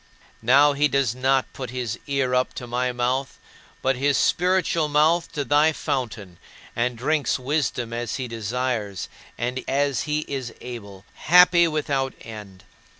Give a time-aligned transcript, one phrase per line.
[0.41, 3.37] Now he does not put his ear up to my mouth,
[3.83, 6.39] but his spiritual mouth to thy fountain,
[6.75, 12.63] and drinks wisdom as he desires and as he is able happy without end.